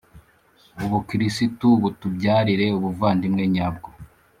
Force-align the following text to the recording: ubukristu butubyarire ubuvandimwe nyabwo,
ubukristu 0.85 1.67
butubyarire 1.81 2.65
ubuvandimwe 2.77 3.43
nyabwo, 3.53 3.89